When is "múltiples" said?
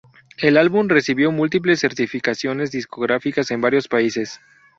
1.31-1.79